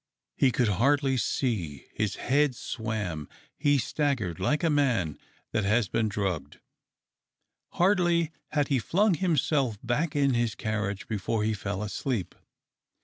[0.35, 5.19] He could hardly see, his head swam, he staggered like a man
[5.51, 6.59] that has been druo o ed.
[7.73, 12.33] Hardly had he flung himself back in his carriage before he fell asleep.